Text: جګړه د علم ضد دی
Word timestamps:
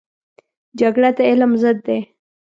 جګړه 0.79 1.09
د 1.17 1.19
علم 1.29 1.51
ضد 1.61 1.77
دی 1.87 1.99